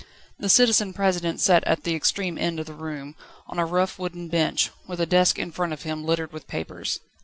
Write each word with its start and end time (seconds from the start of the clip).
The 0.39 0.49
Citizen 0.49 0.93
President 0.93 1.39
sat 1.39 1.63
at 1.65 1.83
the 1.83 1.93
extreme 1.93 2.35
end 2.39 2.59
of 2.59 2.65
the 2.65 2.73
room, 2.73 3.13
on 3.45 3.59
a 3.59 3.67
rough 3.67 3.99
wooden 3.99 4.29
bench, 4.29 4.71
with 4.87 4.99
a 4.99 5.05
desk 5.05 5.37
in 5.37 5.51
front 5.51 5.73
of 5.73 5.83
him 5.83 6.03
littered 6.03 6.33
with 6.33 6.47
papers. 6.47 7.01